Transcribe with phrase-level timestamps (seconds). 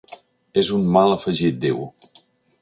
[0.61, 1.85] És un mal afegit, diu.